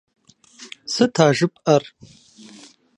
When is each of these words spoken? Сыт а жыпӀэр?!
Сыт 0.93 1.15
а 1.25 1.27
жыпӀэр?! 1.37 1.83